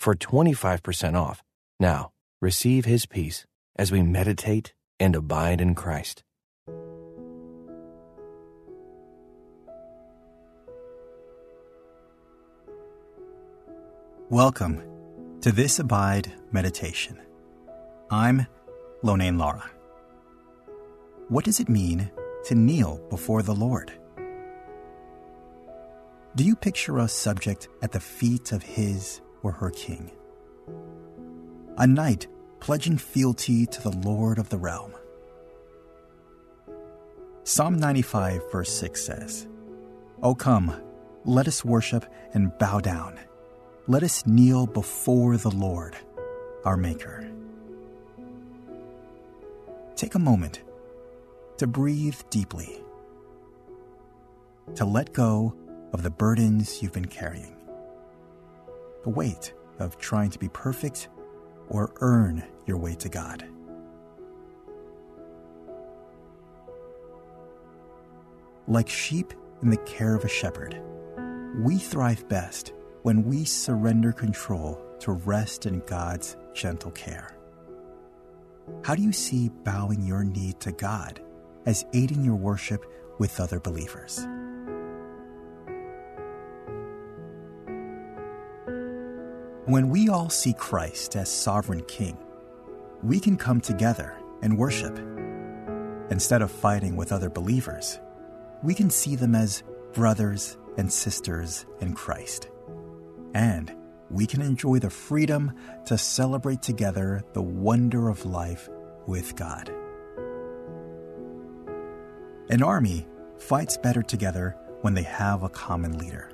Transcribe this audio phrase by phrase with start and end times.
[0.00, 1.42] for 25% off.
[1.78, 2.10] Now,
[2.40, 3.44] receive his peace
[3.76, 6.24] as we meditate and abide in Christ.
[14.30, 14.82] Welcome
[15.42, 17.18] to this Abide meditation.
[18.10, 18.46] I'm
[19.02, 19.70] Lonein Lara.
[21.28, 22.10] What does it mean
[22.44, 23.92] to kneel before the Lord?
[26.36, 30.10] Do you picture a subject at the feet of his or her king?
[31.78, 32.26] A knight
[32.60, 34.92] pledging fealty to the Lord of the realm.
[37.44, 39.48] Psalm 95, verse 6 says,
[40.22, 40.74] O come,
[41.24, 43.18] let us worship and bow down.
[43.86, 45.96] Let us kneel before the Lord,
[46.64, 47.28] our Maker.
[49.96, 50.62] Take a moment
[51.56, 52.80] to breathe deeply,
[54.74, 55.54] to let go
[55.92, 57.56] of the burdens you've been carrying,
[59.02, 61.08] the weight of trying to be perfect
[61.68, 63.44] or earn your way to God.
[68.66, 70.80] Like sheep in the care of a shepherd,
[71.58, 77.36] we thrive best when we surrender control to rest in God's gentle care.
[78.84, 81.20] How do you see bowing your knee to God
[81.66, 82.84] as aiding your worship
[83.18, 84.26] with other believers?
[89.70, 92.18] When we all see Christ as sovereign king,
[93.04, 94.98] we can come together and worship.
[96.10, 98.00] Instead of fighting with other believers,
[98.64, 102.48] we can see them as brothers and sisters in Christ.
[103.32, 103.72] And
[104.10, 105.52] we can enjoy the freedom
[105.84, 108.68] to celebrate together the wonder of life
[109.06, 109.70] with God.
[112.48, 113.06] An army
[113.38, 116.28] fights better together when they have a common leader.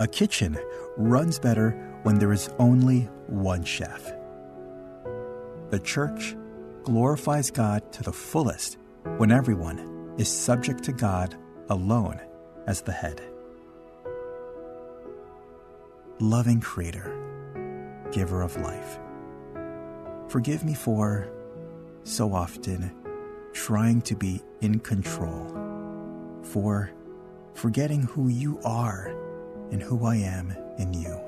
[0.00, 0.56] A kitchen
[0.96, 1.70] runs better
[2.04, 4.12] when there is only one chef.
[5.70, 6.36] The church
[6.84, 8.78] glorifies God to the fullest
[9.16, 11.34] when everyone is subject to God
[11.68, 12.20] alone
[12.68, 13.20] as the head.
[16.20, 17.12] Loving Creator,
[18.12, 19.00] Giver of life,
[20.28, 21.28] forgive me for
[22.04, 22.92] so often
[23.52, 26.92] trying to be in control, for
[27.54, 29.12] forgetting who you are
[29.70, 31.20] and who I am in you.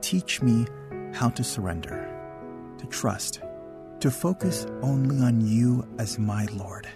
[0.00, 0.66] Teach me
[1.12, 2.08] how to surrender,
[2.78, 3.40] to trust,
[4.00, 6.86] to focus only on you as my Lord.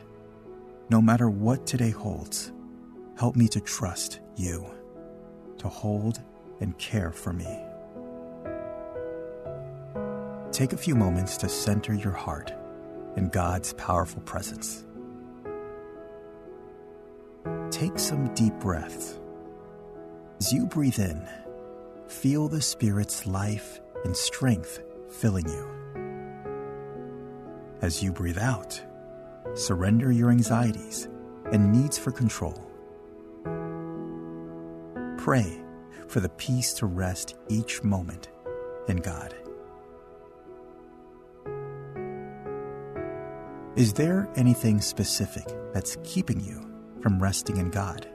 [0.91, 2.53] No matter what today holds,
[3.19, 4.67] help me to trust you,
[5.59, 6.21] to hold
[6.61, 7.59] and care for me.
[10.53, 12.53] Take a few moments to center your heart
[13.17, 14.85] in God's powerful presence.
[17.71, 19.19] Take some deep breaths
[20.39, 21.27] as you breathe in,
[22.07, 25.69] feel the Spirit's life and strength filling you.
[27.83, 28.81] As you breathe out,
[29.55, 31.09] surrender your anxieties
[31.53, 32.65] and needs for control.
[35.17, 35.61] Pray
[36.07, 38.29] for the peace to rest each moment
[38.89, 39.35] in God.
[43.75, 46.71] Is there anything specific that's keeping you
[47.03, 48.09] from resting in God?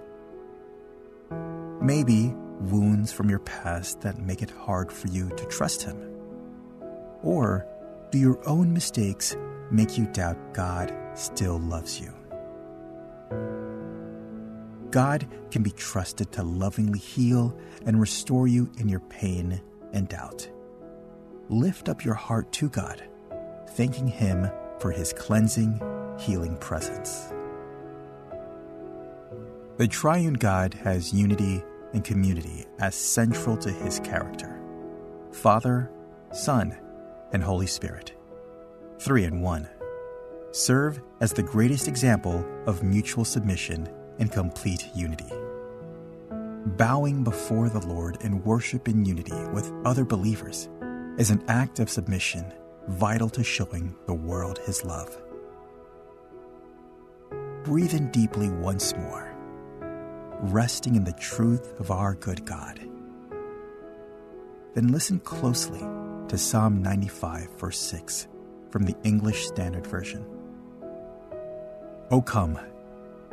[1.83, 5.97] Maybe wounds from your past that make it hard for you to trust Him?
[7.21, 7.67] Or
[8.09, 9.35] do your own mistakes
[9.69, 12.13] make you doubt God still loves you?
[14.91, 17.53] God can be trusted to lovingly heal
[17.85, 19.61] and restore you in your pain
[19.91, 20.49] and doubt.
[21.49, 23.03] Lift up your heart to God,
[23.72, 24.49] thanking Him
[24.79, 25.81] for His cleansing,
[26.17, 27.34] healing presence.
[29.75, 31.61] The triune God has unity
[31.93, 34.59] and community as central to his character
[35.31, 35.90] Father,
[36.31, 36.78] Son,
[37.31, 38.13] and Holy Spirit.
[38.99, 39.67] Three in one.
[40.51, 45.31] Serve as the greatest example of mutual submission and complete unity.
[46.78, 50.69] Bowing before the Lord in worship in unity with other believers
[51.17, 52.53] is an act of submission
[52.87, 55.17] vital to showing the world his love.
[57.63, 59.33] Breathe in deeply once more
[60.43, 62.78] resting in the truth of our good God.
[64.75, 65.79] Then listen closely
[66.28, 68.28] to Psalm 95, verse 6
[68.69, 70.25] from the English Standard Version.
[72.11, 72.59] O come,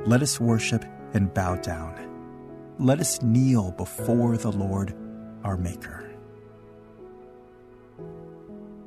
[0.07, 1.97] let us worship and bow down.
[2.79, 4.95] Let us kneel before the Lord
[5.43, 6.09] our Maker.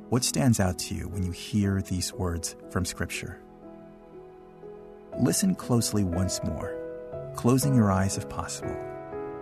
[0.08, 3.38] What stands out to you when you hear these words from Scripture?
[5.20, 6.83] Listen closely once more,
[7.34, 8.76] closing your eyes if possible,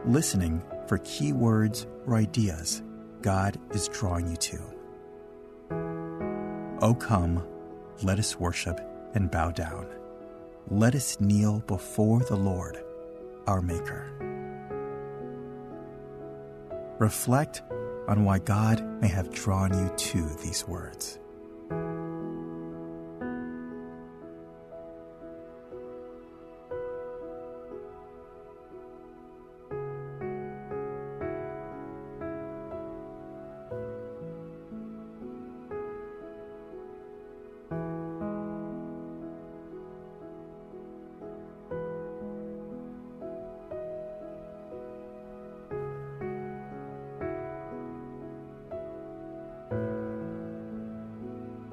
[0.04, 2.82] listening for key words or ideas
[3.20, 4.58] God is drawing you to.
[6.82, 7.46] O come,
[8.02, 8.80] let us worship
[9.14, 9.86] and bow down.
[10.68, 12.82] Let us kneel before the Lord,
[13.46, 14.08] our Maker.
[16.98, 17.62] Reflect
[18.08, 21.18] on why God may have drawn you to these words.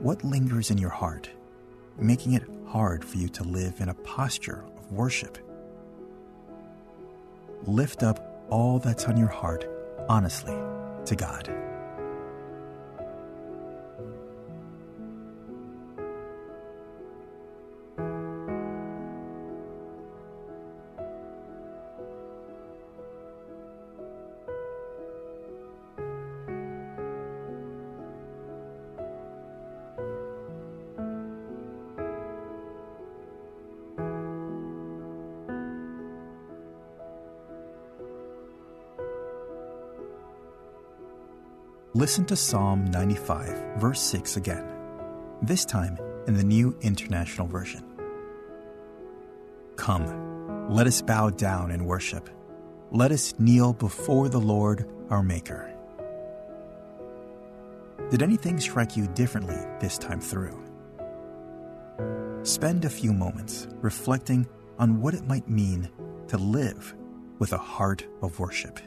[0.10, 1.30] What lingers in your heart,
[2.00, 5.38] making it hard for you to live in a posture of worship?
[7.68, 9.70] Lift up all that's on your heart
[10.10, 10.58] honestly
[11.06, 11.69] to God.
[42.00, 44.66] Listen to Psalm 95, verse 6 again,
[45.42, 47.84] this time in the New International Version.
[49.76, 52.30] Come, let us bow down and worship.
[52.90, 55.76] Let us kneel before the Lord our Maker.
[58.10, 60.58] Did anything strike you differently this time through?
[62.44, 64.48] Spend a few moments reflecting
[64.78, 65.90] on what it might mean
[66.30, 66.96] to live
[67.40, 68.80] with a heart of worship.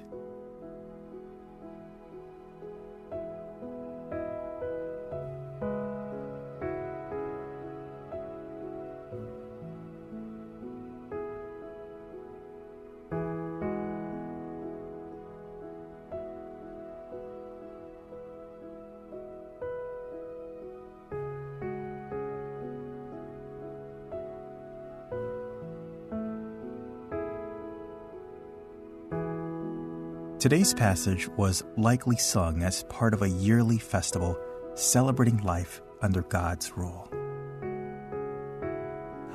[30.42, 34.36] Today's passage was likely sung as part of a yearly festival
[34.74, 37.08] celebrating life under God's rule.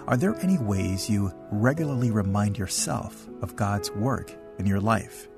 [0.06, 5.30] Are there any ways you regularly remind yourself of God's work in your life?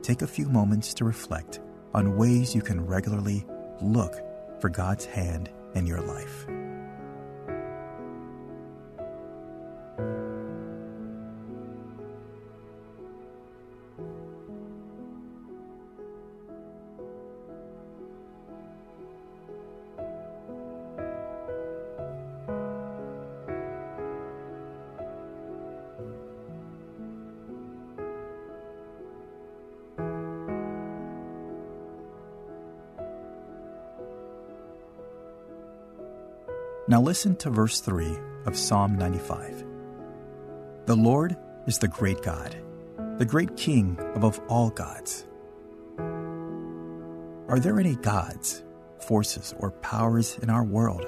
[0.00, 1.60] Take a few moments to reflect
[1.92, 3.44] on ways you can regularly
[3.82, 4.22] look
[4.58, 6.46] for God's hand in your life.
[36.88, 38.16] Now listen to verse 3
[38.46, 39.62] of Psalm 95.
[40.86, 42.56] The Lord is the great God,
[43.18, 45.26] the great King above all gods.
[45.98, 48.64] Are there any gods,
[49.06, 51.04] forces, or powers in our world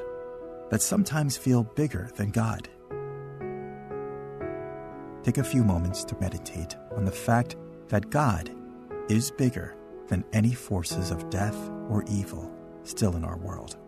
[0.68, 2.68] that sometimes feel bigger than God?
[5.22, 7.56] Take a few moments to meditate on the fact
[7.88, 8.50] that God
[9.08, 11.56] is bigger than any forces of death
[11.88, 13.78] or evil still in our world.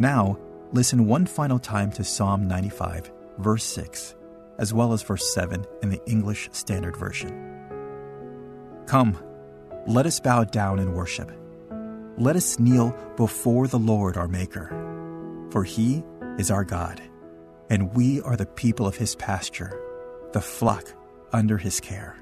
[0.00, 0.38] Now,
[0.72, 4.14] listen one final time to Psalm 95, verse 6,
[4.58, 7.30] as well as verse 7 in the English Standard Version.
[8.86, 9.22] Come,
[9.86, 11.30] let us bow down and worship.
[12.16, 14.68] let us kneel before the Lord our Maker.
[15.50, 16.02] For he
[16.38, 17.02] is our God,
[17.68, 19.78] and we are the people of his pasture,
[20.32, 20.92] the flock
[21.32, 22.16] under his care.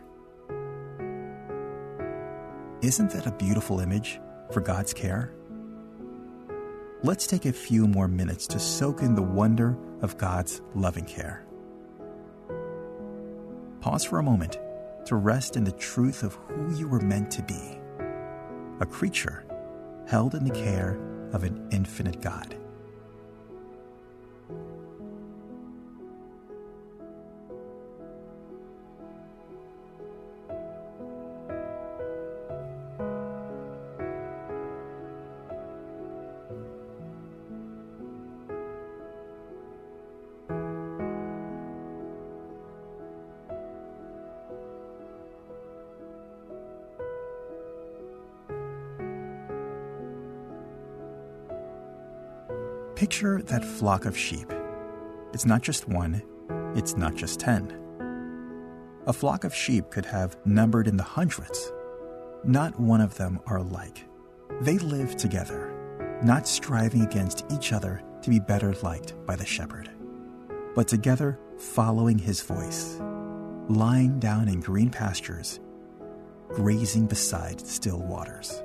[2.82, 4.20] Isn't that a beautiful image
[4.50, 5.32] for God's care?
[7.04, 11.46] Let's take a few more minutes to soak in the wonder of God's loving care.
[13.80, 14.58] Pause for a moment
[15.04, 17.78] to rest in the truth of who you were meant to be
[18.80, 19.44] a creature
[20.08, 20.98] held in the care
[21.32, 22.56] of an infinite God.
[52.98, 54.52] Picture that flock of sheep.
[55.32, 56.20] It's not just one,
[56.74, 57.72] it's not just ten.
[59.06, 61.70] A flock of sheep could have numbered in the hundreds.
[62.42, 64.04] Not one of them are alike.
[64.62, 69.88] They live together, not striving against each other to be better liked by the shepherd,
[70.74, 72.98] but together following his voice,
[73.68, 75.60] lying down in green pastures,
[76.48, 78.60] grazing beside still waters.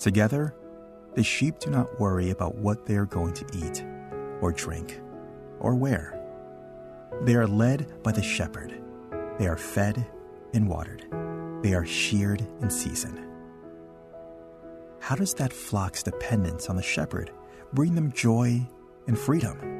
[0.00, 0.54] Together,
[1.14, 3.84] the sheep do not worry about what they are going to eat,
[4.40, 4.98] or drink,
[5.58, 6.18] or wear.
[7.22, 8.80] They are led by the shepherd.
[9.38, 10.06] They are fed
[10.54, 11.04] and watered.
[11.62, 13.26] They are sheared in season.
[15.00, 17.30] How does that flock's dependence on the shepherd
[17.74, 18.66] bring them joy
[19.06, 19.79] and freedom?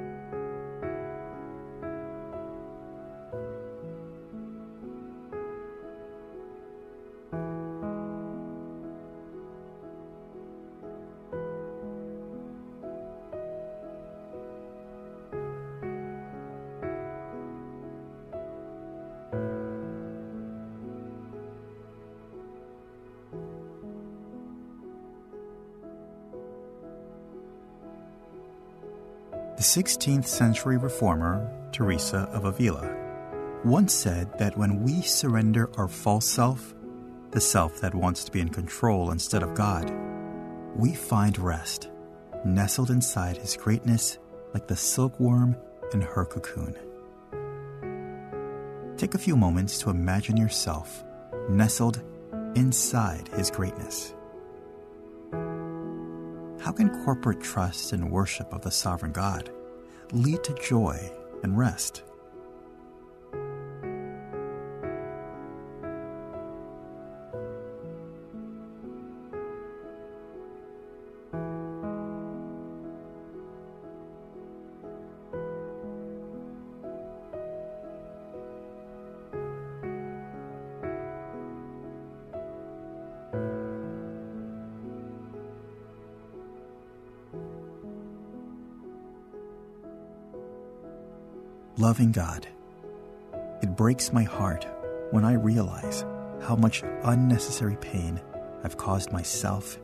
[29.60, 32.96] The 16th century reformer, Teresa of Avila,
[33.62, 36.74] once said that when we surrender our false self,
[37.32, 39.92] the self that wants to be in control instead of God,
[40.74, 41.90] we find rest,
[42.42, 44.16] nestled inside His greatness
[44.54, 45.54] like the silkworm
[45.92, 46.74] in her cocoon.
[48.96, 51.04] Take a few moments to imagine yourself
[51.50, 52.02] nestled
[52.54, 54.14] inside His greatness.
[56.60, 59.50] How can corporate trust and worship of the sovereign God
[60.12, 61.10] lead to joy
[61.42, 62.02] and rest?
[91.80, 92.46] Loving God,
[93.62, 94.66] it breaks my heart
[95.12, 96.04] when I realize
[96.42, 98.20] how much unnecessary pain
[98.62, 99.78] I've caused myself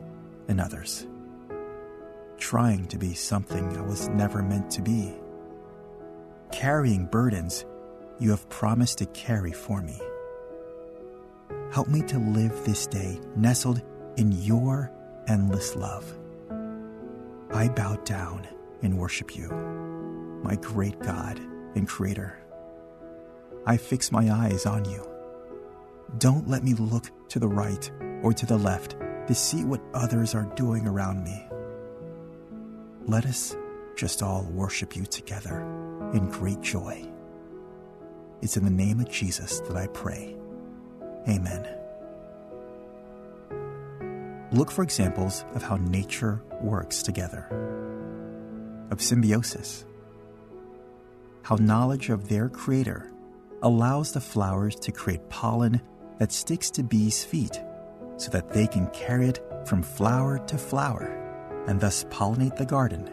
[0.47, 1.07] and others.
[2.37, 5.11] Trying to be something I was never meant to be.
[6.51, 7.65] Carrying burdens
[8.19, 9.99] you have promised to carry for me.
[11.71, 13.81] Help me to live this day nestled
[14.17, 14.91] in your
[15.27, 16.15] endless love.
[17.49, 18.47] I bow down
[18.83, 19.49] and worship you,
[20.43, 21.41] my great God
[21.77, 22.37] and Creator.
[23.65, 25.07] I fix my eyes on you.
[26.17, 27.89] Don't let me look to the right
[28.23, 28.95] or to the left
[29.27, 31.47] to see what others are doing around me.
[33.05, 33.55] Let us
[33.95, 35.61] just all worship you together
[36.13, 37.07] in great joy.
[38.41, 40.35] It's in the name of Jesus that I pray.
[41.27, 41.67] Amen.
[44.53, 47.47] Look for examples of how nature works together,
[48.91, 49.83] of symbiosis,
[51.47, 53.09] how knowledge of their creator
[53.61, 55.81] allows the flowers to create pollen
[56.19, 57.61] that sticks to bees' feet
[58.17, 61.05] so that they can carry it from flower to flower
[61.67, 63.09] and thus pollinate the garden,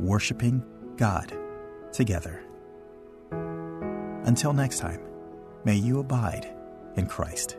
[0.00, 0.64] worshiping
[0.96, 1.30] God
[1.92, 2.42] together.
[4.24, 5.02] Until next time,
[5.66, 6.48] may you abide
[6.96, 7.58] in Christ.